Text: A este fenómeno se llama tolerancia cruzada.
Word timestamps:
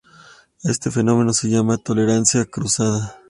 A 0.65 0.71
este 0.71 0.89
fenómeno 0.89 1.31
se 1.31 1.47
llama 1.51 1.77
tolerancia 1.77 2.45
cruzada. 2.45 3.17